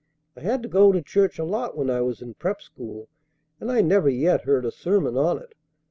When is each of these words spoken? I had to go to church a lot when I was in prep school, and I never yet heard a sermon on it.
I 0.35 0.39
had 0.39 0.63
to 0.63 0.67
go 0.67 0.91
to 0.91 0.99
church 0.99 1.37
a 1.37 1.43
lot 1.43 1.77
when 1.77 1.91
I 1.91 2.01
was 2.01 2.23
in 2.23 2.33
prep 2.33 2.59
school, 2.63 3.07
and 3.59 3.71
I 3.71 3.81
never 3.81 4.09
yet 4.09 4.45
heard 4.45 4.65
a 4.65 4.71
sermon 4.71 5.15
on 5.15 5.37
it. 5.37 5.53